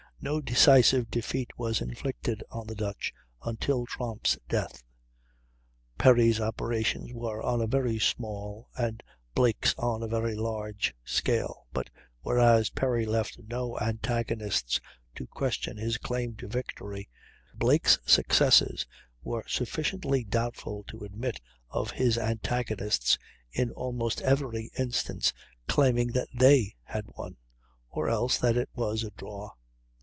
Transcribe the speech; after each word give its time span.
No 0.23 0.39
decisive 0.39 1.09
defeat 1.09 1.49
was 1.57 1.81
inflicted 1.81 2.43
on 2.51 2.67
the 2.67 2.75
Dutch 2.75 3.11
until 3.43 3.87
Tromp's 3.87 4.37
death. 4.47 4.83
Perry's 5.97 6.39
operations 6.39 7.11
were 7.11 7.41
on 7.41 7.59
a 7.59 7.65
very 7.65 7.97
small, 7.97 8.69
and 8.77 9.01
Blake's 9.33 9.73
on 9.79 10.03
a 10.03 10.07
very 10.07 10.35
large, 10.35 10.93
scale; 11.03 11.65
but 11.73 11.89
whereas 12.21 12.69
Perry 12.69 13.03
left 13.07 13.39
no 13.47 13.79
antagonists 13.79 14.79
to 15.15 15.25
question 15.25 15.77
his 15.77 15.97
claim 15.97 16.35
to 16.35 16.47
victory, 16.47 17.09
Blake's 17.55 17.97
successes 18.05 18.85
were 19.23 19.43
sufficiently 19.47 20.23
doubtful 20.23 20.83
to 20.89 21.03
admit 21.03 21.41
of 21.71 21.89
his 21.89 22.19
antagonists 22.19 23.17
in 23.51 23.71
almost 23.71 24.21
every 24.21 24.69
instance 24.77 25.33
claiming 25.67 26.11
that 26.11 26.29
they 26.31 26.75
had 26.83 27.07
won, 27.17 27.37
or 27.89 28.07
else 28.07 28.37
that 28.37 28.55
it 28.55 28.69
was 28.75 29.01
a 29.03 29.09
draw. 29.17 29.49